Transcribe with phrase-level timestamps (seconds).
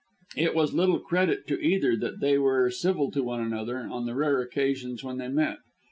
[0.35, 4.15] It was little credit to either that they were civil to one another on the
[4.15, 5.59] rare occasions when they met.